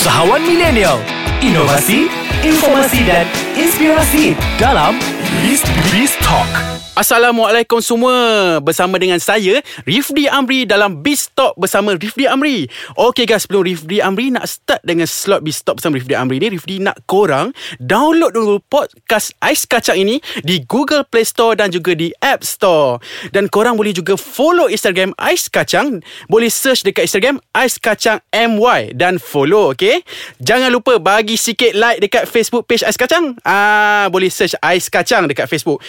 Usahawan 0.00 0.40
milenial, 0.48 0.96
inovasi, 1.44 2.08
informasi 2.40 3.04
dan 3.04 3.28
inspirasi 3.52 4.32
dalam 4.56 4.96
Biz 5.44 5.60
Biz 5.92 6.16
Talk. 6.30 6.70
Assalamualaikum 7.00 7.80
semua. 7.80 8.12
Bersama 8.60 9.00
dengan 9.00 9.16
saya 9.16 9.64
Rifdi 9.88 10.28
Amri 10.28 10.68
Dalam 10.68 11.00
Biz 11.00 11.32
Talk 11.32 11.56
Bersama 11.56 11.96
Rifdi 11.96 12.28
Amri. 12.28 12.68
Okay 12.92 13.24
guys 13.24 13.48
Sebelum 13.48 13.64
Rifdi 13.64 14.04
Amri 14.04 14.28
Nak 14.28 14.44
start 14.44 14.84
dengan 14.84 15.08
slot 15.08 15.40
Biz 15.40 15.64
Talk 15.64 15.80
Bersama 15.80 15.96
Rifdi 15.96 16.12
Amri 16.12 16.36
ni 16.42 16.52
Rifdi 16.52 16.76
nak 16.76 17.00
korang 17.08 17.56
Download 17.80 18.34
dulu 18.34 18.60
podcast 18.68 19.32
Ais 19.40 19.64
Kacang 19.64 19.96
ini 19.96 20.20
Di 20.44 20.60
Google 20.68 21.08
Play 21.08 21.24
Store 21.24 21.56
Dan 21.56 21.72
juga 21.72 21.96
di 21.96 22.12
App 22.20 22.44
Store. 22.44 23.00
Dan 23.32 23.48
korang 23.48 23.80
boleh 23.80 23.96
juga 23.96 24.20
Follow 24.20 24.68
Instagram 24.68 25.16
Ais 25.16 25.48
Kacang. 25.48 26.04
Boleh 26.28 26.52
search 26.52 26.84
dekat 26.84 27.08
Instagram 27.08 27.40
Ais 27.56 27.80
Kacang 27.80 28.20
MY 28.28 28.92
Dan 28.92 29.16
follow 29.16 29.72
okay 29.72 30.04
Jangan 30.42 30.68
lupa 30.68 31.00
Bagi 31.00 31.40
sikit 31.40 31.72
like 31.72 32.04
Dekat 32.04 32.28
Facebook 32.28 32.68
page 32.68 32.84
Ais 32.84 33.00
Kacang. 33.00 33.40
Ah, 33.40 34.12
Boleh 34.12 34.28
search 34.28 34.52
Ais 34.60 34.92
Kacang 34.92 35.24
Dekat 35.30 35.48
Facebook 35.48 35.80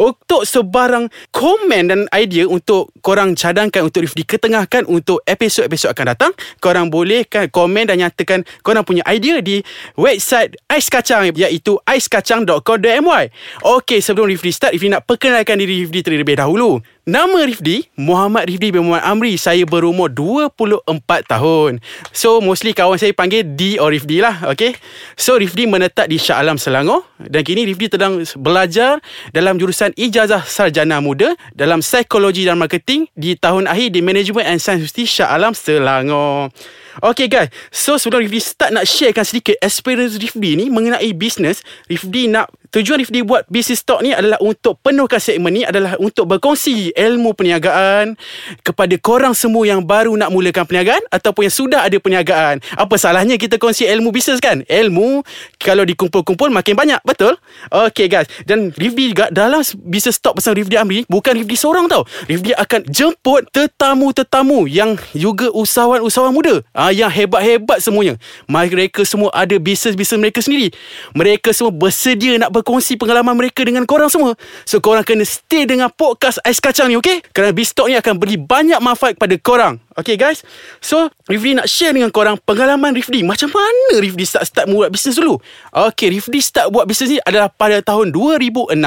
untuk 0.00 0.48
sebarang 0.48 1.12
komen 1.28 1.92
dan 1.92 2.00
idea 2.16 2.48
untuk 2.48 2.88
korang 3.04 3.36
cadangkan 3.36 3.84
untuk 3.84 4.08
Rifdi 4.08 4.24
ketengahkan 4.24 4.88
untuk 4.88 5.20
episod-episod 5.28 5.92
akan 5.92 6.16
datang, 6.16 6.32
korang 6.64 6.88
boleh 6.88 7.28
kan 7.28 7.52
komen 7.52 7.92
dan 7.92 8.00
nyatakan 8.00 8.48
korang 8.64 8.82
punya 8.88 9.04
idea 9.12 9.44
di 9.44 9.60
website 10.00 10.56
Ais 10.72 10.88
Kacang 10.88 11.28
iaitu 11.28 11.76
aiskacang.com.my. 11.84 13.24
Okey, 13.60 14.00
sebelum 14.00 14.32
Rifdi 14.32 14.50
start, 14.50 14.72
Rifdi 14.72 14.88
nak 14.88 15.04
perkenalkan 15.04 15.60
diri 15.60 15.84
Rifdi 15.84 16.00
terlebih 16.00 16.40
dahulu. 16.40 16.80
Nama 17.08 17.48
Rifdi 17.48 17.88
Muhammad 17.96 18.44
Rifdi 18.44 18.76
bin 18.76 18.84
Muhammad 18.84 19.08
Amri 19.08 19.40
Saya 19.40 19.64
berumur 19.64 20.12
24 20.12 20.84
tahun. 21.24 21.80
So 22.12 22.44
mostly 22.44 22.76
kawan 22.76 23.00
saya 23.00 23.16
panggil 23.16 23.56
D 23.56 23.80
or 23.80 23.88
Rifdi 23.88 24.20
lah 24.20 24.44
Okay? 24.52 24.76
So 25.16 25.40
Rifdi 25.40 25.64
menetap 25.64 26.12
di 26.12 26.20
Shah 26.20 26.44
Alam 26.44 26.60
Selangor 26.60 27.08
Dan 27.16 27.40
kini 27.40 27.64
Rifdi 27.64 27.88
sedang 27.88 28.20
belajar 28.36 29.00
Dalam 29.32 29.56
jurusan 29.56 29.96
Ijazah 29.96 30.44
Sarjana 30.44 31.00
Muda 31.00 31.32
Dalam 31.56 31.80
Psikologi 31.80 32.44
dan 32.44 32.60
Marketing 32.60 33.08
Di 33.16 33.32
tahun 33.32 33.64
akhir 33.64 33.96
di 33.96 34.04
Management 34.04 34.44
and 34.44 34.60
Science 34.60 34.84
University 34.84 35.08
Shah 35.08 35.32
Alam 35.32 35.56
Selangor. 35.56 36.52
Okay 37.00 37.32
guys. 37.32 37.48
So 37.72 37.96
sebelum 37.96 38.28
Rifdi 38.28 38.44
start 38.44 38.76
nak 38.76 38.84
sharekan 38.84 39.24
sedikit 39.24 39.56
Experience 39.64 40.20
Rifdi 40.20 40.58
ni 40.58 40.68
Mengenai 40.68 41.16
bisnes 41.16 41.64
Rifdi 41.88 42.28
nak 42.28 42.52
Tujuan 42.70 43.02
Rifdi 43.02 43.26
buat 43.26 43.50
Business 43.50 43.82
Talk 43.82 43.98
ni 43.98 44.14
adalah 44.14 44.38
Untuk 44.38 44.78
penuhkan 44.78 45.18
segmen 45.18 45.50
ni 45.50 45.66
Adalah 45.66 45.98
untuk 45.98 46.30
berkongsi 46.30 46.94
Ilmu 46.94 47.34
perniagaan 47.34 48.14
Kepada 48.62 48.94
korang 49.02 49.34
semua 49.34 49.66
Yang 49.66 49.82
baru 49.82 50.14
nak 50.14 50.30
mulakan 50.30 50.62
perniagaan 50.70 51.02
Ataupun 51.10 51.50
yang 51.50 51.54
sudah 51.54 51.82
ada 51.82 51.98
perniagaan. 51.98 52.62
Apa 52.78 52.94
salahnya 52.94 53.34
kita 53.42 53.58
kongsi 53.58 53.90
ilmu 53.90 54.14
bisnes 54.14 54.38
kan? 54.38 54.62
Ilmu 54.70 55.26
Kalau 55.58 55.82
dikumpul-kumpul 55.82 56.46
Makin 56.54 56.78
banyak 56.78 57.02
Betul? 57.02 57.34
Okay 57.74 58.06
guys. 58.06 58.30
Dan 58.46 58.70
Rifdi 58.70 59.10
juga 59.10 59.26
Dalam 59.34 59.66
Business 59.82 60.22
Talk 60.22 60.38
bersama 60.38 60.54
Rifdi 60.62 60.78
Amri 60.78 61.02
Bukan 61.10 61.34
Rifdi 61.34 61.58
seorang 61.58 61.90
tau. 61.90 62.06
Rifdi 62.30 62.54
akan 62.54 62.86
jemput 62.86 63.50
Tetamu-tetamu 63.50 64.70
Yang 64.70 65.02
juga 65.18 65.50
usahawan-usahawan 65.50 66.30
muda. 66.30 66.54
Ha, 66.78 66.94
Yang 66.94 67.10
hebat-hebat 67.18 67.82
semuanya. 67.82 68.14
Mereka 68.46 69.02
semua 69.02 69.34
ada 69.34 69.58
Bisnes-bisnes 69.58 70.22
mereka 70.22 70.38
sendiri. 70.38 70.70
Mereka 71.18 71.50
semua 71.50 71.74
bersedia 71.74 72.38
Nak 72.38 72.59
berkongsi 72.60 73.00
pengalaman 73.00 73.32
mereka 73.32 73.64
dengan 73.64 73.88
korang 73.88 74.12
semua. 74.12 74.36
So 74.68 74.78
korang 74.84 75.02
kena 75.02 75.24
stay 75.24 75.64
dengan 75.64 75.88
podcast 75.88 76.38
Ais 76.44 76.60
Kacang 76.60 76.92
ni 76.92 77.00
okay? 77.00 77.24
Kerana 77.32 77.56
Bistalk 77.56 77.88
ni 77.88 77.96
akan 77.96 78.20
beri 78.20 78.36
banyak 78.36 78.78
manfaat 78.84 79.16
kepada 79.16 79.34
korang. 79.40 79.74
Okay 80.00 80.16
guys? 80.16 80.40
So 80.80 81.12
Rifdi 81.28 81.58
nak 81.58 81.68
share 81.68 81.92
dengan 81.92 82.08
korang 82.08 82.40
Pengalaman 82.40 82.96
Rifdi 82.96 83.20
Macam 83.20 83.52
mana 83.52 84.00
Rifdi 84.00 84.24
start-start 84.24 84.70
buat 84.72 84.88
bisnes 84.88 85.18
dulu? 85.20 85.36
Okay 85.74 86.08
Rifdi 86.14 86.40
start 86.40 86.72
buat 86.72 86.88
bisnes 86.88 87.12
ni 87.12 87.18
Adalah 87.20 87.52
pada 87.52 87.82
tahun 87.84 88.08
2016 88.14 88.80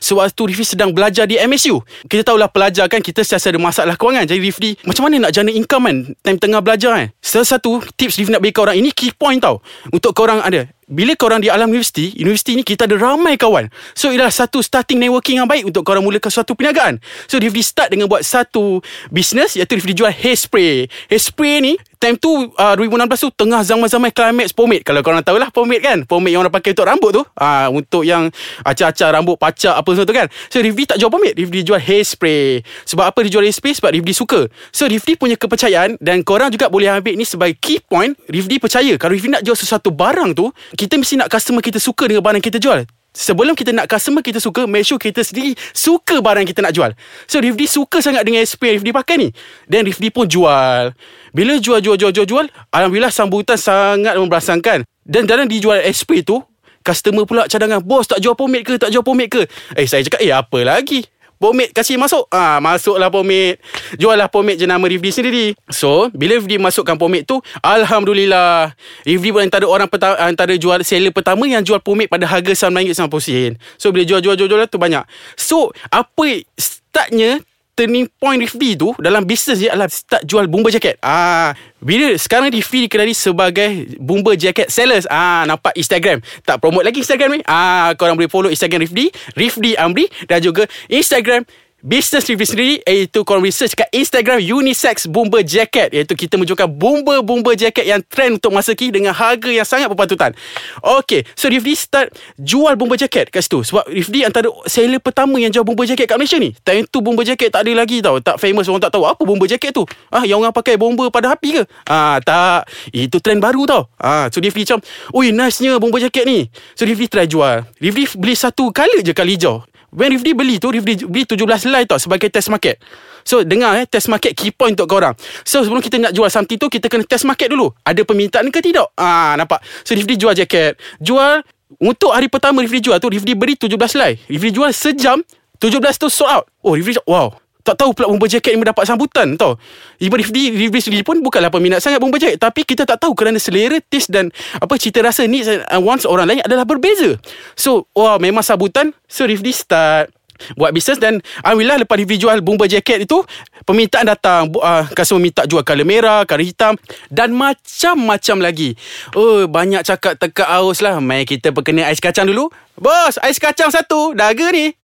Sewaktu 0.00 0.42
Rifdi 0.48 0.64
sedang 0.64 0.94
belajar 0.96 1.28
di 1.28 1.36
MSU 1.36 1.84
Kita 2.08 2.32
tahulah 2.32 2.48
pelajar 2.48 2.88
kan 2.88 3.04
Kita 3.04 3.26
sentiasa 3.26 3.52
ada 3.52 3.60
masalah 3.60 3.94
kewangan. 3.98 4.24
Jadi 4.24 4.40
Rifdi 4.40 4.70
Macam 4.88 5.10
mana 5.10 5.28
nak 5.28 5.32
jana 5.36 5.52
income 5.52 5.84
kan 5.84 5.96
Time 6.24 6.38
tengah 6.40 6.60
belajar 6.64 6.90
kan 6.96 7.06
Salah 7.20 7.48
satu 7.58 7.84
tips 7.98 8.16
Rifdi 8.16 8.32
nak 8.32 8.40
bagi 8.40 8.56
korang 8.56 8.78
Ini 8.78 8.94
key 8.96 9.12
point 9.12 9.42
tau. 9.42 9.60
Untuk 9.92 10.16
korang 10.16 10.40
ada 10.40 10.64
bila 10.86 11.18
korang 11.18 11.42
di 11.42 11.50
alam 11.50 11.66
universiti 11.66 12.14
Universiti 12.22 12.54
ni 12.54 12.62
kita 12.62 12.86
ada 12.86 12.94
ramai 12.94 13.34
kawan. 13.34 13.66
So 13.92 14.14
ialah 14.14 14.30
satu 14.30 14.62
starting 14.62 15.02
networking 15.02 15.42
yang 15.42 15.50
baik 15.50 15.66
Untuk 15.66 15.82
korang 15.82 16.06
mulakan 16.06 16.30
suatu 16.30 16.54
perniagaan. 16.54 17.02
So 17.26 17.42
Rifdi 17.42 17.62
start 17.62 17.90
dengan 17.90 18.06
buat 18.06 18.22
satu 18.22 18.80
Business 19.10 19.58
Iaitu 19.58 19.82
Rifdi 19.82 19.98
jual 19.98 20.14
hair 20.14 20.38
spray 20.38 20.86
Hair 21.10 21.22
spray 21.22 21.58
ni 21.58 21.74
Time 21.96 22.16
tu 22.20 22.52
uh, 22.52 22.74
2016 22.76 23.24
tu 23.26 23.30
Tengah 23.32 23.60
zaman-zaman 23.64 24.10
climax 24.12 24.52
pomade. 24.52 24.84
Kalau 24.84 25.00
korang 25.00 25.24
tahu 25.24 25.40
lah 25.40 25.48
pomade 25.48 25.82
kan? 25.82 25.98
Pomade 26.04 26.36
yang 26.36 26.44
orang 26.44 26.54
pakai 26.54 26.76
untuk 26.76 26.86
rambut 26.86 27.10
tu. 27.16 27.22
Uh, 27.36 27.68
Untuk 27.72 28.02
yang 28.04 28.28
Acar-acar 28.62 29.12
rambut 29.16 29.36
Pacak 29.36 29.74
apa 29.76 29.90
semua 29.92 30.06
tu 30.08 30.14
kan? 30.16 30.26
So 30.52 30.60
Rifdi 30.60 30.84
tak 30.88 30.96
jual 31.00 31.08
pomade. 31.12 31.36
Rifdi 31.36 31.64
jual 31.64 31.80
hair 31.80 32.04
spray 32.04 32.60
Sebab 32.88 33.04
apa 33.12 33.18
dia 33.24 33.36
jual 33.36 33.44
hair 33.44 33.54
spray 33.54 33.72
Sebab 33.76 33.90
Rifdi 33.92 34.12
suka. 34.12 34.48
So 34.72 34.88
Rifdi 34.88 35.16
punya 35.16 35.36
kepercayaan 35.36 36.00
Dan 36.00 36.24
korang 36.24 36.48
juga 36.48 36.72
boleh 36.72 36.88
ambil 36.88 37.16
ni 37.16 37.24
Sebagai 37.24 37.56
key 37.60 37.80
point 37.84 38.16
Rifdi 38.28 38.56
percaya. 38.56 38.96
Kalau 38.96 39.12
Rifdi 39.12 39.32
nak 39.32 39.44
jual 39.44 39.56
sesuatu 39.56 39.92
barang 39.92 40.32
tu 40.36 40.48
Kita 40.76 40.96
mesti 40.96 41.20
nak 41.20 41.28
customer 41.28 41.60
kita 41.60 41.80
suka 41.80 42.08
Dengan 42.08 42.24
barang 42.24 42.42
kita 42.44 42.58
jual 42.60 42.86
Sebelum 43.16 43.56
kita 43.56 43.72
nak 43.72 43.88
customer 43.88 44.20
kita 44.20 44.36
suka 44.36 44.68
Make 44.68 44.84
sure 44.84 45.00
kita 45.00 45.24
sendiri 45.24 45.56
Suka 45.72 46.20
barang 46.20 46.44
kita 46.44 46.60
nak 46.60 46.76
jual. 46.76 46.92
So 47.24 47.40
Rifdi 47.40 47.64
suka 47.64 48.04
sangat 48.04 48.28
Dengan 48.28 48.44
SP 48.44 48.68
yang 48.68 48.76
Rifdi 48.84 48.92
pakai 48.92 49.16
ni. 49.16 49.28
Dan 49.64 49.88
Rifdi 49.88 50.12
pun 50.12 50.28
jual. 50.28 50.92
Bila 51.32 51.56
jual 51.56 51.80
jual 51.80 51.96
jual 51.96 52.12
jual 52.12 52.28
jual 52.28 52.46
Alhamdulillah 52.68 53.08
sambutan 53.08 53.56
sangat 53.56 54.20
memberasankan 54.20 54.84
Dan 55.08 55.24
dalam 55.24 55.48
dijual 55.48 55.80
SP 55.80 56.20
tu 56.20 56.44
Customer 56.84 57.24
pula 57.24 57.48
cadangan 57.48 57.80
Bos 57.80 58.04
tak 58.04 58.20
jual 58.20 58.36
pomade 58.36 58.68
ke? 58.68 58.76
Tak 58.76 58.92
jual 58.92 59.02
pomade 59.02 59.32
ke? 59.32 59.42
Eh 59.74 59.88
saya 59.88 60.04
cakap 60.04 60.20
Eh 60.20 60.30
apa 60.30 60.60
lagi 60.60 61.08
Pomade 61.36 61.72
kasih 61.72 62.00
masuk. 62.00 62.24
Ah 62.32 62.58
Masuklah 62.58 63.12
pomade. 63.12 63.60
Jual 64.00 64.16
lah 64.16 64.28
pomade 64.28 64.56
jenama 64.60 64.88
Rifdi 64.88 65.10
sendiri. 65.12 65.46
So 65.68 66.08
Bila 66.12 66.40
Rifdi 66.40 66.56
masukkan 66.56 66.96
pomade 66.96 67.28
tu 67.28 67.40
Alhamdulillah. 67.60 68.72
Rifdi 69.04 69.28
pun 69.32 69.44
antara 69.44 69.68
orang 69.68 69.88
pertama, 69.88 70.16
Antara 70.20 70.56
jual 70.56 70.80
seller 70.82 71.12
pertama 71.12 71.44
Yang 71.44 71.72
jual 71.72 71.80
pomade 71.84 72.08
pada 72.08 72.24
harga 72.24 72.52
RM9.90 72.68 73.56
So 73.76 73.92
bila 73.92 74.04
jual-jual-jual 74.08 74.68
tu 74.68 74.80
banyak. 74.80 75.04
So 75.36 75.72
Apa 75.92 76.44
Startnya 76.56 77.44
turning 77.76 78.08
point 78.16 78.40
Rifdi 78.40 78.74
tu 78.74 78.96
dalam 78.96 79.22
bisnes 79.28 79.60
dia 79.60 79.76
adalah 79.76 79.92
start 79.92 80.24
jual 80.24 80.48
bomber 80.48 80.72
jacket. 80.72 80.96
Ah, 81.04 81.52
bila 81.78 82.16
sekarang 82.16 82.48
Rifdi 82.48 82.88
dikenali 82.88 83.12
sebagai 83.12 84.00
bomber 84.00 84.34
jacket 84.34 84.72
sellers. 84.72 85.04
Ah, 85.12 85.44
nampak 85.44 85.76
Instagram. 85.76 86.24
Tak 86.42 86.58
promote 86.58 86.88
lagi 86.88 87.04
Instagram 87.04 87.38
ni. 87.38 87.40
Ah, 87.44 87.92
korang 88.00 88.16
boleh 88.16 88.32
follow 88.32 88.48
Instagram 88.48 88.88
Rifdi, 88.88 89.12
Rifdi 89.36 89.76
Amri 89.76 90.08
dan 90.24 90.40
juga 90.40 90.64
Instagram 90.88 91.44
Business 91.86 92.26
Review 92.26 92.50
sendiri 92.50 92.74
Iaitu 92.82 93.22
korang 93.22 93.46
research 93.46 93.78
kat 93.78 93.86
Instagram 93.94 94.42
Unisex 94.42 95.06
Bomber 95.06 95.46
Jacket. 95.46 95.94
Iaitu 95.94 96.18
kita 96.18 96.34
menunjukkan 96.34 96.66
Bomber-bomber 96.66 97.54
jacket 97.54 97.86
Yang 97.86 98.02
trend 98.10 98.42
untuk 98.42 98.50
masa 98.50 98.74
kini 98.74 98.90
Dengan 98.90 99.14
harga 99.14 99.46
yang 99.46 99.62
sangat 99.62 99.86
berpatutan. 99.86 100.34
Okay 100.82 101.22
So 101.38 101.46
Rifdi 101.46 101.78
start 101.78 102.10
Jual 102.42 102.74
bomber 102.74 102.98
jacket 102.98 103.30
kat 103.30 103.38
situ. 103.46 103.62
Sebab 103.62 103.86
Rifdi 103.86 104.26
antara 104.26 104.50
Seller 104.66 104.98
pertama 104.98 105.38
yang 105.38 105.54
jual 105.54 105.62
bomber 105.62 105.86
jacket 105.86 106.10
kat 106.10 106.18
Malaysia 106.18 106.42
ni. 106.42 106.50
Time 106.66 106.90
tu 106.90 106.98
bomber 106.98 107.22
jacket 107.22 107.54
tak 107.54 107.62
ada 107.62 107.70
lagi 107.78 108.02
tau. 108.02 108.18
Tak 108.18 108.42
famous 108.42 108.66
Orang 108.66 108.82
tak 108.82 108.90
tahu 108.90 109.06
Apa 109.06 109.22
bomber 109.22 109.46
jacket 109.46 109.70
tu. 109.70 109.86
Ah, 110.10 110.26
Yang 110.26 110.42
orang 110.42 110.54
pakai 110.58 110.74
bomber 110.74 111.06
pada 111.14 111.38
api 111.38 111.62
ke? 111.62 111.62
Ah, 111.86 112.18
Tak. 112.18 112.66
Itu 112.90 113.22
trend 113.22 113.38
baru 113.38 113.62
tau. 113.62 113.86
Ah, 113.94 114.26
So 114.34 114.42
Rifdi 114.42 114.66
macam 114.66 114.82
Ui 115.14 115.30
nice 115.30 115.62
nya 115.62 115.78
bomber 115.78 116.02
jacket 116.02 116.26
ni. 116.26 116.50
So 116.74 116.82
Rifdi 116.82 117.06
try 117.06 117.30
jual. 117.30 117.62
Rifdi 117.78 118.10
beli 118.18 118.34
satu 118.34 118.74
colour 118.74 119.06
je 119.06 119.14
kali 119.14 119.38
hijau 119.38 119.62
When 119.94 120.14
Rifdi 120.14 120.32
beli 120.34 120.56
tu 120.58 120.72
Rifdi 120.72 121.06
beli 121.06 121.24
17 121.24 121.66
helai 121.68 121.86
tau 121.86 121.98
Sebagai 122.00 122.28
test 122.32 122.50
market. 122.50 122.82
So 123.22 123.46
dengar 123.46 123.78
eh 123.78 123.86
Test 123.86 124.10
market 124.10 124.34
key 124.34 124.50
point 124.50 124.74
untuk 124.74 124.90
korang. 124.90 125.14
So 125.46 125.62
sebelum 125.62 125.82
kita 125.82 126.02
nak 126.02 126.12
jual 126.12 126.28
something 126.30 126.58
tu 126.58 126.66
Kita 126.66 126.90
kena 126.90 127.06
test 127.06 127.24
market 127.24 127.50
dulu. 127.52 127.70
Ada 127.86 128.02
permintaan 128.02 128.50
ke 128.50 128.58
tidak? 128.58 128.90
Ah 128.98 129.38
Nampak. 129.38 129.62
So 129.86 129.94
Rifdi 129.94 130.18
jual 130.18 130.34
jaket. 130.34 130.76
Jual 130.98 131.46
Untuk 131.78 132.10
hari 132.10 132.26
pertama 132.26 132.62
Rifdi 132.62 132.90
jual 132.90 132.98
tu 132.98 133.10
Rifdi 133.10 133.38
beri 133.38 133.54
17 133.54 133.72
helai. 133.96 134.18
Rifdi 134.26 134.50
jual 134.50 134.70
sejam 134.74 135.22
17 135.62 136.02
tu 136.02 136.10
sold 136.10 136.30
out. 136.30 136.44
Oh 136.60 136.74
Rifdi 136.74 136.98
Wow 137.06 137.45
tak 137.66 137.82
tahu 137.82 137.90
pula 137.90 138.06
bomber 138.06 138.30
jacket 138.30 138.54
ni 138.54 138.62
mendapat 138.62 138.86
sambutan 138.86 139.34
tau. 139.34 139.58
Ibu 139.98 140.14
Rifdi, 140.14 140.54
Rifdi 140.54 140.78
sendiri 140.78 141.02
pun 141.02 141.18
bukanlah 141.18 141.50
peminat 141.50 141.82
sangat 141.82 141.98
bomber 141.98 142.22
jacket. 142.22 142.38
Tapi 142.38 142.62
kita 142.62 142.86
tak 142.86 143.02
tahu 143.02 143.18
kerana 143.18 143.42
selera, 143.42 143.82
taste 143.82 144.14
dan 144.14 144.30
apa 144.62 144.78
cita 144.78 145.02
rasa 145.02 145.26
and 145.26 145.82
wants 145.82 146.06
orang 146.06 146.30
lain 146.30 146.40
adalah 146.46 146.62
berbeza. 146.62 147.18
So, 147.58 147.90
wah 147.90 148.22
memang 148.22 148.46
sambutan. 148.46 148.94
So, 149.10 149.26
Rifdi 149.26 149.50
start 149.50 150.14
buat 150.54 150.70
bisnes 150.72 151.00
dan 151.00 151.24
Alhamdulillah 151.40 151.84
lepas 151.84 151.96
Rifdi 151.96 152.20
jual 152.20 152.44
bomber 152.44 152.68
jacket 152.68 153.08
itu 153.08 153.24
permintaan 153.64 154.06
datang 154.06 154.52
uh, 154.60 154.84
customer 154.92 155.24
minta 155.24 155.48
jual 155.48 155.64
color 155.64 155.88
merah 155.88 156.22
color 156.28 156.44
hitam 156.44 156.76
dan 157.08 157.32
macam-macam 157.32 158.36
lagi 158.44 158.76
oh 159.16 159.48
banyak 159.48 159.82
cakap 159.82 160.20
teka 160.20 160.44
aus 160.60 160.84
lah 160.84 161.00
mai 161.00 161.24
kita 161.24 161.50
perkenal 161.56 161.88
ais 161.88 162.00
kacang 162.00 162.28
dulu 162.28 162.52
bos 162.76 163.16
ais 163.24 163.40
kacang 163.40 163.72
satu 163.72 164.12
daga 164.12 164.52
ni 164.52 164.76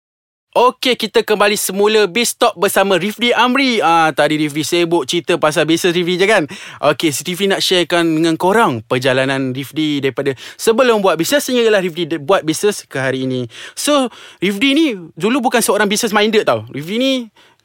Okey, 0.52 1.00
kita 1.00 1.24
kembali 1.24 1.56
semula 1.56 2.04
Biz 2.04 2.36
Talk 2.36 2.60
bersama 2.60 3.00
Rifdi 3.00 3.32
Amri. 3.32 3.80
Ah, 3.80 4.12
tadi 4.12 4.36
Rifdi 4.36 4.60
sibuk 4.60 5.08
cerita 5.08 5.40
pasal 5.40 5.64
bisnes 5.64 5.96
Rifdi 5.96 6.20
je 6.20 6.28
kan? 6.28 6.44
Okey, 6.92 7.08
si 7.08 7.24
Rifdi 7.24 7.48
nak 7.48 7.64
sharekan 7.64 8.04
dengan 8.04 8.36
korang 8.36 8.84
perjalanan 8.84 9.56
Rifdi 9.56 10.04
daripada 10.04 10.36
sebelum 10.60 11.00
buat 11.00 11.16
bisnes 11.16 11.40
sehinggalah 11.48 11.80
Rifdi 11.80 12.04
de- 12.04 12.20
buat 12.20 12.44
bisnes 12.44 12.84
ke 12.84 13.00
hari 13.00 13.24
ini. 13.24 13.48
So, 13.72 14.12
Rifdi 14.44 14.76
ni 14.76 14.86
dulu 15.16 15.40
bukan 15.40 15.64
seorang 15.64 15.88
business 15.88 16.12
minded 16.12 16.44
tau. 16.44 16.68
Rifdi 16.68 17.00
ni 17.00 17.12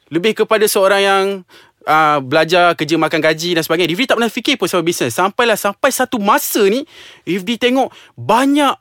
lebih 0.08 0.32
kepada 0.32 0.64
seorang 0.64 1.02
yang 1.04 1.24
Uh, 1.88 2.20
belajar 2.20 2.76
kerja 2.76 3.00
makan 3.00 3.16
gaji 3.16 3.56
dan 3.56 3.64
sebagainya 3.64 3.88
Rifdi 3.88 4.04
tak 4.12 4.20
pernah 4.20 4.28
fikir 4.28 4.60
pun 4.60 4.68
pasal 4.68 4.84
bisnes 4.84 5.08
Sampailah 5.08 5.56
sampai 5.56 5.88
satu 5.88 6.20
masa 6.20 6.60
ni 6.68 6.84
Rifdi 7.24 7.56
tengok 7.56 7.88
banyak 8.12 8.76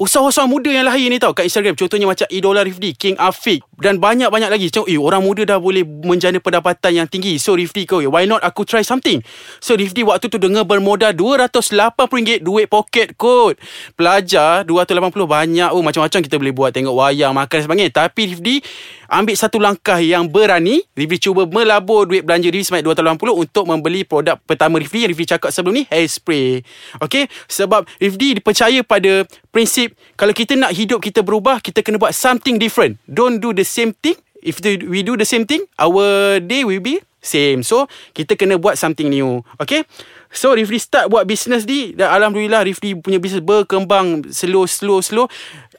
Usahawan 0.00 0.48
muda 0.48 0.72
yang 0.72 0.88
lahir 0.88 1.12
ni 1.12 1.20
tau 1.20 1.36
kat 1.36 1.44
Instagram. 1.44 1.76
Contohnya 1.76 2.08
macam 2.08 2.24
Idola 2.32 2.64
Rifdi 2.64 2.96
King 2.96 3.20
Afiq 3.20 3.60
Dan 3.76 4.00
banyak-banyak 4.00 4.48
lagi. 4.48 4.72
Tengok 4.72 4.88
eh 4.88 4.96
orang 4.96 5.20
muda 5.20 5.44
dah 5.44 5.60
boleh 5.60 5.84
Menjana 5.84 6.40
pendapatan 6.40 7.04
yang 7.04 7.04
tinggi. 7.04 7.36
So 7.36 7.52
Rifdi 7.52 7.84
kau 7.84 8.00
Why 8.00 8.24
not 8.24 8.40
aku 8.40 8.64
try 8.64 8.80
something? 8.80 9.20
So 9.60 9.76
Rifdi 9.76 10.00
waktu 10.00 10.32
tu 10.32 10.40
Dengar 10.40 10.64
bermodal 10.64 11.12
RM280 11.12 12.40
Duit 12.40 12.64
pocket 12.72 13.12
kot. 13.20 13.60
Pelajar 13.92 14.64
280 14.64 15.12
banyak. 15.28 15.68
Oh 15.68 15.84
macam-macam 15.84 16.18
kita 16.24 16.40
boleh 16.40 16.54
buat. 16.56 16.72
Tengok 16.72 16.96
wayang 16.96 17.36
Makan 17.36 17.56
dan 17.60 17.64
sebagainya. 17.68 17.92
Tapi 17.92 18.32
Rifdi 18.32 18.64
Ambil 19.12 19.36
satu 19.36 19.60
langkah 19.60 20.00
yang 20.00 20.32
berani. 20.32 20.80
Rifdi 20.96 21.28
cuba 21.28 21.44
melabur 21.44 22.08
Duit 22.08 22.24
belanja 22.24 22.48
Rifdi 22.48 22.72
Sebanyak 22.72 22.88
RM280 22.96 23.36
Untuk 23.36 23.64
membeli 23.68 24.08
produk 24.08 24.40
pertama 24.48 24.80
Rifdi 24.80 25.04
Yang 25.04 25.12
Rifdi 25.12 25.26
cakap 25.36 25.52
sebelum 25.52 25.76
ni 25.76 25.84
Hairspray. 25.92 26.64
Okay 27.04 27.28
Sebab 27.52 27.84
Rifdi 28.00 28.40
dipercaya 28.40 28.80
pada 28.80 29.28
Prinsip 29.52 29.89
Kalau 30.18 30.34
kita 30.34 30.56
nak 30.56 30.74
hidup 30.74 31.00
kita 31.00 31.24
berubah 31.24 31.62
Kita 31.62 31.80
kena 31.80 31.96
buat 31.96 32.12
something 32.12 32.60
different. 32.60 33.00
Don't 33.08 33.38
do 33.38 33.54
the 33.54 33.66
same 33.66 33.94
thing. 33.96 34.16
If 34.40 34.60
we 34.64 35.04
do 35.04 35.16
the 35.16 35.28
same 35.28 35.44
thing 35.44 35.64
Our 35.76 36.38
day 36.40 36.64
will 36.64 36.80
be 36.80 37.00
same. 37.20 37.60
So 37.60 37.84
kita 38.16 38.34
kena 38.34 38.56
buat 38.56 38.80
something 38.80 39.12
new. 39.12 39.44
Okay 39.60 39.84
So 40.30 40.54
Rifdi 40.54 40.78
start 40.78 41.10
buat 41.10 41.26
business 41.26 41.66
ni. 41.66 41.90
Dan 41.98 42.06
Alhamdulillah 42.06 42.62
Rifdi 42.62 42.94
punya 42.94 43.18
business 43.18 43.42
berkembang 43.42 44.22
Slow 44.30 44.64
slow 44.70 45.02
slow. 45.02 45.26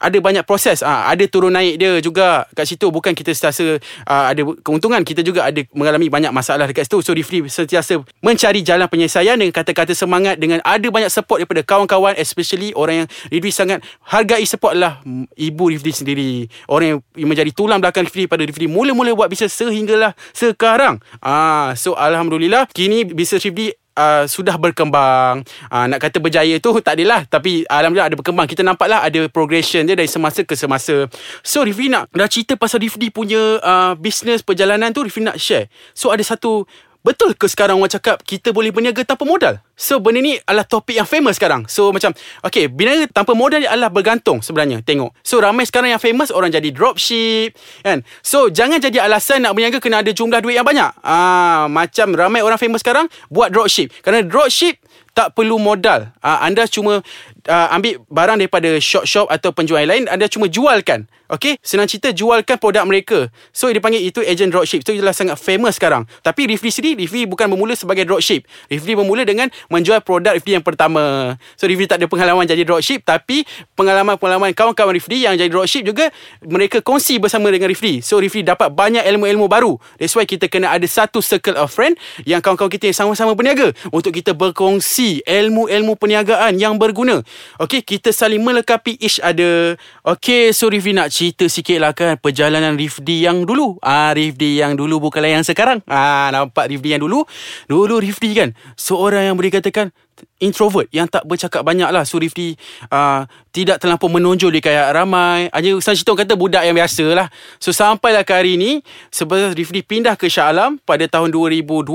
Ada 0.01 0.19
banyak 0.19 0.43
proses. 0.43 0.83
Ah 0.83 1.07
ada 1.07 1.23
turun 1.31 1.55
naik 1.55 1.79
dia 1.79 2.03
juga 2.03 2.43
kat 2.51 2.67
situ. 2.67 2.91
Bukan 2.91 3.15
kita 3.15 3.31
sentiasa 3.31 3.79
uh, 4.05 4.25
ada 4.27 4.41
keuntungan. 4.59 4.99
Kita 5.07 5.23
juga 5.23 5.47
ada 5.47 5.63
mengalami 5.71 6.11
banyak 6.11 6.35
masalah 6.35 6.67
dekat 6.67 6.83
situ. 6.83 6.99
So 6.99 7.15
Rifli 7.15 7.47
sentiasa 7.47 8.03
mencari 8.19 8.59
jalan 8.59 8.91
penyelesaian 8.91 9.39
dengan 9.39 9.55
kata-kata 9.55 9.95
semangat 9.95 10.35
dengan 10.35 10.59
ada 10.67 10.87
banyak 10.91 11.07
support 11.07 11.39
daripada 11.39 11.63
kawan-kawan 11.63 12.19
especially 12.19 12.75
orang 12.75 13.05
yang 13.05 13.09
Rifli 13.31 13.55
sangat 13.55 13.79
hargai 14.03 14.43
support 14.43 14.75
lah 14.75 14.99
ibu 15.39 15.71
Rifli 15.71 15.95
sendiri. 15.95 16.31
Orang 16.67 16.99
yang 17.15 17.29
menjadi 17.31 17.55
tulang 17.55 17.79
belakang 17.79 18.03
Rifli 18.03 18.27
pada 18.27 18.43
Rifli 18.43 18.67
mula-mula 18.67 19.15
buat 19.15 19.31
bisnes 19.31 19.55
sehinggalah 19.55 20.11
sekarang. 20.35 20.99
Ah 21.23 21.71
so 21.79 21.95
alhamdulillah 21.95 22.67
kini 22.75 23.07
bisnes 23.07 23.47
Rifli 23.47 23.80
uh, 23.95 24.23
sudah 24.27 24.55
berkembang. 24.55 25.43
Uh, 25.67 25.85
Nak 25.87 25.99
kata 25.99 26.17
berjaya 26.21 26.57
tu 26.59 26.71
tak 26.79 26.99
adalah 26.99 27.23
Tapi 27.27 27.63
Alhamdulillah 27.67 28.11
ada 28.11 28.17
berkembang. 28.17 28.47
Kita 28.47 28.61
nampaklah 28.63 29.03
ada 29.03 29.27
progression 29.31 29.87
dia 29.87 29.95
Dari 29.97 30.09
semasa 30.09 30.43
ke 30.43 30.53
semasa. 30.55 31.07
So 31.41 31.63
Rifli 31.63 31.91
nak 31.91 32.11
Dah 32.11 32.29
cerita 32.29 32.55
pasal 32.55 32.83
Rifli 32.83 33.11
punya 33.11 33.59
uh, 33.61 33.93
Business 33.97 34.43
perjalanan 34.43 34.91
tu 34.91 35.03
Rifli 35.03 35.25
nak 35.25 35.39
share. 35.39 35.67
So 35.95 36.11
ada 36.11 36.23
satu 36.23 36.67
Betul 37.01 37.33
ke 37.33 37.49
sekarang 37.49 37.81
orang 37.81 37.89
cakap 37.89 38.21
kita 38.21 38.53
boleh 38.53 38.69
berniaga 38.69 39.01
tanpa 39.01 39.25
modal? 39.25 39.57
So 39.73 39.97
benda 39.97 40.21
ni 40.21 40.37
adalah 40.45 40.69
topik 40.69 40.93
yang 40.93 41.09
famous 41.09 41.41
sekarang. 41.41 41.65
So 41.65 41.89
macam 41.89 42.13
okay 42.45 42.69
berniaga 42.69 43.09
tanpa 43.09 43.33
modal 43.33 43.65
adalah 43.65 43.89
bergantung 43.89 44.45
sebenarnya. 44.45 44.85
Tengok. 44.85 45.09
So 45.25 45.41
ramai 45.41 45.65
sekarang 45.65 45.89
yang 45.89 45.97
famous 45.97 46.29
orang 46.29 46.53
jadi 46.53 46.69
dropship 46.69 47.57
kan. 47.81 48.05
So 48.21 48.53
jangan 48.53 48.77
jadi 48.77 49.01
alasan 49.01 49.41
nak 49.49 49.57
berniaga 49.57 49.81
kena 49.81 50.05
ada 50.05 50.13
jumlah 50.13 50.45
duit 50.45 50.61
yang 50.61 50.67
banyak. 50.67 50.93
Ah 51.01 51.65
macam 51.73 52.13
ramai 52.13 52.45
orang 52.45 52.61
famous 52.61 52.85
sekarang 52.85 53.09
buat 53.33 53.49
dropship. 53.49 53.89
Kerana 54.05 54.21
dropship 54.21 54.77
tak 55.17 55.33
perlu 55.33 55.57
modal. 55.57 56.13
Ah 56.21 56.45
anda 56.45 56.69
cuma 56.69 57.01
uh, 57.47 57.67
ambil 57.73 58.01
barang 58.09 58.37
daripada 58.41 58.69
shop-shop 58.77 59.29
atau 59.31 59.49
penjual 59.55 59.81
lain 59.81 60.05
anda 60.11 60.27
cuma 60.27 60.51
jualkan. 60.51 61.07
Okay 61.31 61.55
Senang 61.63 61.87
cerita 61.87 62.11
Jualkan 62.11 62.59
produk 62.59 62.83
mereka. 62.83 63.31
So 63.55 63.71
dia 63.71 63.79
panggil 63.79 64.03
itu 64.03 64.19
Agent 64.19 64.51
dropship. 64.51 64.83
So 64.83 64.91
itulah 64.91 65.15
sangat 65.15 65.39
famous 65.39 65.79
sekarang. 65.79 66.03
Tapi 66.19 66.43
Rifli 66.43 66.67
sendiri 66.67 67.07
Rifli 67.07 67.23
bukan 67.23 67.47
bermula 67.47 67.71
sebagai 67.71 68.03
dropship. 68.03 68.43
Rifli 68.67 68.99
bermula 68.99 69.23
dengan 69.23 69.47
Menjual 69.71 70.03
produk 70.03 70.35
Rifli 70.35 70.59
yang 70.59 70.65
pertama. 70.65 71.33
So 71.55 71.71
Rifli 71.71 71.87
tak 71.87 72.03
ada 72.03 72.11
pengalaman 72.11 72.43
Jadi 72.43 72.67
dropship 72.67 73.07
Tapi 73.07 73.47
Pengalaman-pengalaman 73.79 74.51
Kawan-kawan 74.51 74.91
Rifli 74.91 75.23
Yang 75.23 75.47
jadi 75.47 75.49
dropship 75.55 75.83
juga 75.87 76.11
Mereka 76.43 76.83
kongsi 76.83 77.15
bersama 77.23 77.47
dengan 77.47 77.71
Rifli 77.71 78.03
So 78.03 78.19
Rifli 78.19 78.43
dapat 78.43 78.67
banyak 78.75 79.07
ilmu-ilmu 79.07 79.47
baru. 79.47 79.79
That's 80.03 80.11
why 80.11 80.27
kita 80.27 80.51
kena 80.51 80.75
ada 80.75 80.83
Satu 80.83 81.23
circle 81.23 81.55
of 81.55 81.71
friend 81.71 81.95
Yang 82.27 82.43
kawan-kawan 82.43 82.75
kita 82.75 82.91
Yang 82.91 83.07
sama-sama 83.07 83.39
berniaga 83.39 83.71
Untuk 83.95 84.11
kita 84.11 84.35
berkongsi 84.35 85.23
Ilmu-ilmu 85.23 85.95
perniagaan 85.95 86.59
Yang 86.59 86.75
berguna 86.75 87.23
Okay 87.61 87.85
Kita 87.85 88.09
saling 88.09 88.41
melengkapi 88.41 88.97
each 89.01 89.21
other 89.21 89.77
Okay 90.01 90.51
So 90.51 90.71
Rifli 90.71 90.95
nak 90.95 91.11
cerita 91.11 91.45
sikit 91.45 91.77
lah 91.77 91.91
kan 91.93 92.17
perjalanan 92.17 92.73
Rifdi 92.79 93.25
yang 93.25 93.43
dulu. 93.45 93.77
Ah 93.83 94.15
Rifdi 94.15 94.57
yang 94.61 94.73
dulu 94.73 95.09
bukanlah 95.09 95.33
yang 95.37 95.45
sekarang. 95.45 95.83
Ah 95.85 96.31
nampak 96.33 96.71
Rifdi 96.71 96.95
yang 96.97 97.03
dulu. 97.03 97.27
Dulu 97.67 98.01
Rifdi 98.01 98.33
kan 98.33 98.49
seorang 98.79 99.29
yang 99.29 99.35
boleh 99.35 99.51
katakan 99.53 99.93
introvert 100.41 100.89
yang 100.93 101.09
tak 101.09 101.25
bercakap 101.25 101.61
banyak 101.61 101.89
lah. 101.89 102.05
So 102.05 102.17
Rifdi 102.21 102.57
uh, 102.89 103.25
tidak 103.51 103.79
terlampau 103.79 104.11
menonjol 104.11 104.51
di 104.51 104.59
kayak 104.59 104.91
ramai. 104.91 105.47
Hanya 105.55 105.79
Sang 105.79 105.95
Cita 105.95 106.11
kata 106.11 106.35
budak 106.35 106.67
yang 106.67 106.75
biasa 106.75 107.05
lah. 107.15 107.27
So 107.59 107.71
sampailah 107.71 108.27
ke 108.27 108.35
hari 108.35 108.59
ni 108.59 108.83
sebab 109.11 109.55
Rifdi 109.55 109.83
pindah 109.83 110.19
ke 110.19 110.27
Shah 110.27 110.51
Alam 110.51 110.79
pada 110.83 111.07
tahun 111.07 111.31
2012. 111.31 111.87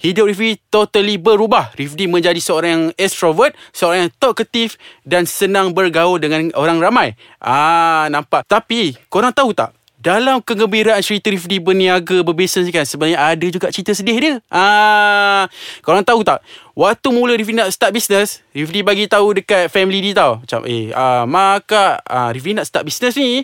Hidup 0.00 0.24
Rifdi 0.32 0.56
totally 0.72 1.20
berubah. 1.20 1.76
Rifdi 1.76 2.08
menjadi 2.08 2.40
seorang 2.40 2.70
yang 2.72 2.84
extrovert, 2.96 3.52
seorang 3.76 4.08
yang 4.08 4.12
talkative 4.16 4.80
dan 5.04 5.28
senang 5.28 5.76
bergaul 5.76 6.16
dengan 6.16 6.48
orang 6.56 6.80
ramai. 6.80 7.12
Ah 7.36 8.08
nampak. 8.08 8.48
Tapi 8.48 8.96
korang 9.12 9.36
tahu 9.36 9.52
tak? 9.52 9.75
Dalam 10.06 10.38
kegembiraan 10.38 11.02
cerita 11.02 11.34
Rifdi 11.34 11.58
berniaga 11.58 12.22
berbisnes 12.22 12.70
kan 12.70 12.86
sebenarnya 12.86 13.18
ada 13.18 13.46
juga 13.50 13.74
cerita 13.74 13.90
sedih 13.90 14.14
dia. 14.22 14.34
Ah, 14.46 15.50
korang 15.82 16.06
tahu 16.06 16.22
tak? 16.22 16.46
Waktu 16.78 17.10
mula 17.10 17.34
Rifdi 17.34 17.58
nak 17.58 17.74
start 17.74 17.90
bisnes, 17.90 18.38
Rifdi 18.54 18.86
bagi 18.86 19.10
tahu 19.10 19.42
dekat 19.42 19.66
family 19.66 19.98
dia 19.98 20.22
tau. 20.22 20.38
Macam 20.38 20.62
eh 20.62 20.94
ah 20.94 21.26
maka 21.26 21.98
ah 22.06 22.30
Rifdi 22.30 22.54
nak 22.54 22.70
start 22.70 22.86
bisnes 22.86 23.18
ni. 23.18 23.42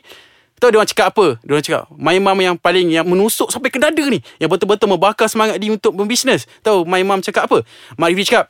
Tahu 0.63 0.71
dia 0.71 0.79
orang 0.79 0.91
cakap 0.95 1.07
apa? 1.11 1.27
Dia 1.43 1.51
orang 1.59 1.67
cakap, 1.67 1.85
my 1.99 2.17
mom 2.23 2.39
yang 2.39 2.55
paling 2.55 2.87
yang 2.95 3.03
menusuk 3.03 3.51
sampai 3.51 3.67
ke 3.67 3.83
dada 3.83 4.05
ni. 4.07 4.23
Yang 4.39 4.55
betul-betul 4.55 4.87
membakar 4.87 5.27
semangat 5.27 5.59
dia 5.59 5.75
untuk 5.75 5.91
berbisnes. 5.99 6.47
Tahu 6.63 6.87
my 6.87 7.03
mom 7.03 7.19
cakap 7.19 7.51
apa? 7.51 7.67
Mak 7.99 8.07
Rifdi 8.15 8.31
cakap, 8.31 8.47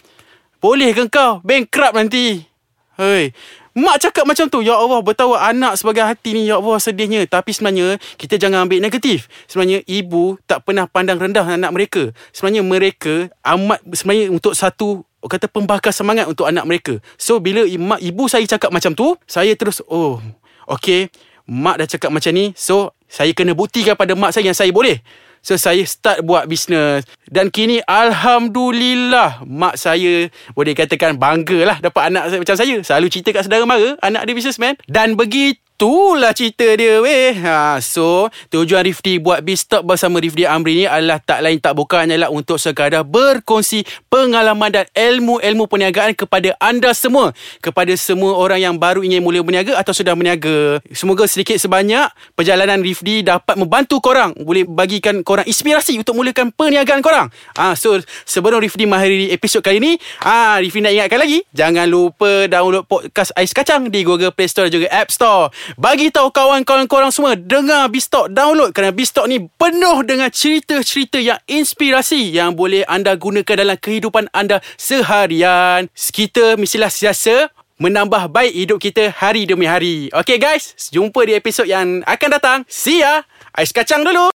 boleh 0.60 0.92
ke 0.92 1.08
kau 1.08 1.40
bankrupt 1.40 1.96
nanti? 1.96 2.44
Hei, 2.92 3.32
Mak 3.72 3.96
cakap 4.04 4.24
macam 4.28 4.52
tu 4.52 4.60
Ya 4.60 4.76
Allah 4.76 5.00
Betapa 5.00 5.40
anak 5.48 5.80
sebagai 5.80 6.04
hati 6.04 6.36
ni 6.36 6.44
Ya 6.44 6.60
Allah 6.60 6.76
sedihnya. 6.76 7.24
Tapi 7.24 7.56
sebenarnya 7.56 7.96
Kita 8.20 8.36
jangan 8.36 8.68
ambil 8.68 8.84
negatif. 8.84 9.32
Sebenarnya 9.48 9.80
ibu 9.88 10.36
Tak 10.44 10.68
pernah 10.68 10.84
pandang 10.84 11.16
rendah 11.16 11.44
anak 11.44 11.72
mereka. 11.72 12.12
Sebenarnya 12.36 12.62
mereka 12.64 13.32
Amat 13.40 13.80
Sebenarnya 13.96 14.28
untuk 14.28 14.52
satu 14.52 15.08
Kata 15.24 15.48
pembakar 15.48 15.94
semangat 15.94 16.28
Untuk 16.28 16.44
anak 16.44 16.68
mereka. 16.68 16.98
So 17.16 17.40
bila 17.40 17.64
mak, 17.78 18.02
ibu 18.02 18.28
saya 18.28 18.44
cakap 18.44 18.68
macam 18.74 18.92
tu 18.92 19.16
Saya 19.24 19.56
terus 19.56 19.80
Oh 19.88 20.20
Okay 20.68 21.08
Mak 21.48 21.80
dah 21.80 21.88
cakap 21.88 22.10
macam 22.12 22.30
ni 22.36 22.52
So 22.52 22.92
Saya 23.08 23.32
kena 23.32 23.56
buktikan 23.56 23.96
pada 23.96 24.12
mak 24.12 24.36
saya 24.36 24.52
Yang 24.52 24.60
saya 24.60 24.70
boleh 24.70 25.00
So 25.42 25.58
saya 25.58 25.82
start 25.82 26.22
buat 26.22 26.46
bisnes 26.46 27.02
Dan 27.26 27.50
kini 27.50 27.82
Alhamdulillah 27.82 29.42
Mak 29.42 29.74
saya 29.74 30.30
Boleh 30.54 30.70
katakan 30.70 31.18
bangga 31.18 31.66
lah 31.66 31.76
Dapat 31.82 32.14
anak 32.14 32.30
macam 32.38 32.54
saya. 32.54 32.78
Selalu 32.78 33.10
cerita 33.10 33.34
kat 33.34 33.50
saudara 33.50 33.66
mara 33.66 33.98
Anak 34.06 34.22
dia 34.22 34.38
businessman. 34.38 34.78
Dan 34.86 35.18
begitu 35.18 35.58
Itulah 35.82 36.30
cerita 36.30 36.62
dia 36.78 37.02
weh. 37.02 37.34
Ha, 37.42 37.82
so, 37.82 38.30
tujuan 38.54 38.86
Rifdi 38.86 39.18
buat 39.18 39.42
Biztalk 39.42 39.82
bersama 39.82 40.22
Rifdi 40.22 40.46
Amri 40.46 40.78
ni 40.78 40.86
adalah 40.86 41.18
tak 41.18 41.42
lain 41.42 41.58
tak 41.58 41.74
bukan 41.74 42.06
hanyalah 42.06 42.30
untuk 42.30 42.54
sekadar 42.54 43.02
berkongsi 43.02 43.82
pengalaman 44.06 44.70
dan 44.70 44.86
ilmu-ilmu 44.94 45.66
perniagaan 45.66 46.14
kepada 46.14 46.54
anda 46.62 46.94
semua. 46.94 47.34
Kepada 47.58 47.90
semua 47.98 48.38
orang 48.38 48.62
yang 48.62 48.78
baru 48.78 49.02
ingin 49.02 49.26
mula 49.26 49.42
berniaga 49.42 49.74
atau 49.74 49.90
sudah 49.90 50.14
berniaga. 50.14 50.78
Semoga 50.94 51.26
sedikit 51.26 51.58
sebanyak 51.58 52.14
perjalanan 52.38 52.78
Rifdi 52.78 53.26
dapat 53.26 53.58
membantu 53.58 53.98
korang. 53.98 54.38
Boleh 54.38 54.62
bagikan 54.62 55.18
korang 55.26 55.50
inspirasi 55.50 55.98
untuk 55.98 56.14
mulakan 56.14 56.54
perniagaan 56.54 57.02
korang. 57.02 57.26
Ha, 57.58 57.74
so, 57.74 57.98
sebelum 58.22 58.62
Rifdi 58.62 58.86
mengakhiri 58.86 59.34
episod 59.34 59.58
kali 59.58 59.82
ni, 59.82 59.98
ha, 60.22 60.62
Rifdi 60.62 60.78
nak 60.78 60.94
ingatkan 60.94 61.18
lagi. 61.26 61.42
Jangan 61.50 61.90
lupa 61.90 62.46
download 62.46 62.86
podcast 62.86 63.34
Ais 63.34 63.50
Kacang 63.50 63.90
di 63.90 64.06
Google 64.06 64.30
Play 64.30 64.46
Store 64.46 64.70
dan 64.70 64.78
juga 64.78 64.86
App 64.94 65.10
Store. 65.10 65.50
Bagi 65.80 66.12
tahu 66.12 66.28
kawan-kawan 66.28 66.84
korang 66.84 67.08
semua 67.08 67.32
dengar 67.32 67.88
Bistalk 67.88 68.28
download 68.28 68.76
kerana 68.76 68.92
Bistalk 68.92 69.24
ni 69.24 69.40
penuh 69.56 70.04
dengan 70.04 70.28
cerita-cerita 70.28 71.16
yang 71.16 71.40
inspirasi 71.48 72.28
yang 72.28 72.52
boleh 72.52 72.84
anda 72.84 73.16
gunakan 73.16 73.56
dalam 73.56 73.78
kehidupan 73.80 74.28
anda 74.36 74.60
seharian. 74.76 75.88
Kita 75.96 76.60
mestilah 76.60 76.92
siasa 76.92 77.48
menambah 77.80 78.28
baik 78.28 78.52
hidup 78.52 78.78
kita 78.84 79.16
hari 79.16 79.48
demi 79.48 79.64
hari. 79.64 80.12
Okay 80.12 80.36
guys, 80.36 80.76
jumpa 80.92 81.24
di 81.24 81.32
episod 81.40 81.64
yang 81.64 82.04
akan 82.04 82.28
datang. 82.36 82.58
See 82.68 83.00
ya. 83.00 83.24
Ais 83.56 83.72
kacang 83.72 84.04
dulu. 84.04 84.28